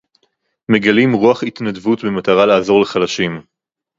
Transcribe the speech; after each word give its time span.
מגלים 0.69 1.13
רוח 1.13 1.43
התנדבות 1.43 2.03
במטרה 2.05 2.45
לעזור 2.45 2.81
לחלשים 2.81 3.41